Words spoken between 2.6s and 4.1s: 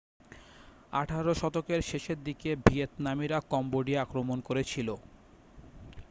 ভিয়েতনামিরা Cambodia